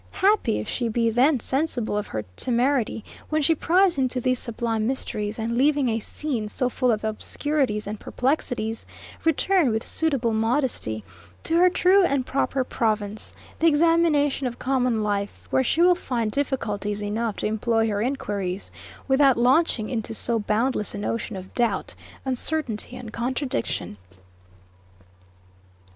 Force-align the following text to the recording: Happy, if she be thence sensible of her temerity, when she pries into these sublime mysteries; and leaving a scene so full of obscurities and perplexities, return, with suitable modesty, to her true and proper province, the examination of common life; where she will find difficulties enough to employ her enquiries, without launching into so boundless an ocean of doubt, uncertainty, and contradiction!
Happy, 0.25 0.57
if 0.57 0.67
she 0.67 0.87
be 0.89 1.11
thence 1.11 1.45
sensible 1.45 1.95
of 1.95 2.07
her 2.07 2.25
temerity, 2.35 3.05
when 3.29 3.39
she 3.39 3.53
pries 3.53 3.99
into 3.99 4.19
these 4.19 4.39
sublime 4.39 4.87
mysteries; 4.87 5.37
and 5.37 5.55
leaving 5.55 5.89
a 5.89 5.99
scene 5.99 6.47
so 6.47 6.69
full 6.69 6.89
of 6.91 7.03
obscurities 7.03 7.85
and 7.85 7.99
perplexities, 7.99 8.87
return, 9.23 9.69
with 9.69 9.85
suitable 9.85 10.33
modesty, 10.33 11.03
to 11.43 11.55
her 11.55 11.69
true 11.69 12.03
and 12.03 12.25
proper 12.25 12.63
province, 12.63 13.35
the 13.59 13.67
examination 13.67 14.47
of 14.47 14.57
common 14.57 15.03
life; 15.03 15.45
where 15.51 15.63
she 15.63 15.83
will 15.83 15.93
find 15.93 16.31
difficulties 16.31 17.03
enough 17.03 17.35
to 17.35 17.45
employ 17.45 17.87
her 17.87 18.01
enquiries, 18.01 18.71
without 19.07 19.37
launching 19.37 19.87
into 19.87 20.15
so 20.15 20.39
boundless 20.39 20.95
an 20.95 21.05
ocean 21.05 21.35
of 21.35 21.53
doubt, 21.53 21.93
uncertainty, 22.25 22.97
and 22.97 23.13
contradiction! 23.13 23.97